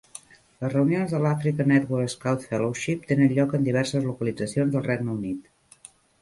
[0.61, 5.89] Les reunions de l'Africa Network Scout Fellowship tenen lloc en diverses localitzacions del Regne Unit.